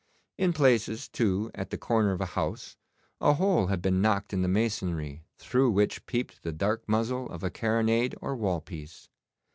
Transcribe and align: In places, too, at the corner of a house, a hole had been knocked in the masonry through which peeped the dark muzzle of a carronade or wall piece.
In 0.39 0.51
places, 0.51 1.07
too, 1.07 1.51
at 1.53 1.69
the 1.69 1.77
corner 1.77 2.11
of 2.11 2.21
a 2.21 2.25
house, 2.33 2.75
a 3.19 3.33
hole 3.33 3.67
had 3.67 3.83
been 3.83 4.01
knocked 4.01 4.33
in 4.33 4.41
the 4.41 4.47
masonry 4.47 5.21
through 5.37 5.69
which 5.69 6.07
peeped 6.07 6.41
the 6.41 6.51
dark 6.51 6.81
muzzle 6.89 7.29
of 7.29 7.43
a 7.43 7.51
carronade 7.51 8.15
or 8.19 8.35
wall 8.35 8.61
piece. 8.61 9.09